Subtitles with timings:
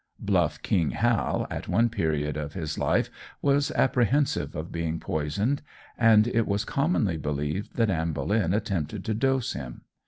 [0.19, 5.61] Bluff King Hal at one period of his life was apprehensive of being poisoned,
[5.95, 9.81] and it was commonly believed that Anne Boleyn attempted to dose him.